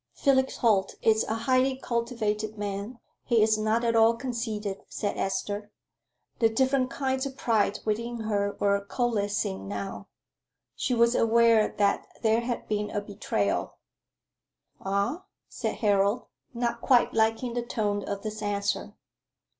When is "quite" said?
16.81-17.13